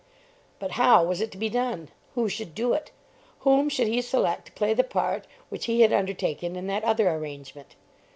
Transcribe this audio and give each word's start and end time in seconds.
But 0.57 0.71
how 0.81 1.03
was 1.03 1.21
it 1.21 1.31
to 1.31 1.37
be 1.37 1.47
done? 1.47 1.89
Who 2.15 2.27
should 2.27 2.55
do 2.55 2.73
it? 2.73 2.89
Whom 3.41 3.69
should 3.69 3.85
he 3.87 4.01
select 4.01 4.47
to 4.47 4.51
play 4.53 4.73
the 4.73 4.83
part 4.83 5.27
which 5.49 5.65
he 5.65 5.81
had 5.81 5.93
undertaken 5.93 6.55
in 6.55 6.65
that 6.65 6.83
other 6.83 7.07
arrangement? 7.07 7.75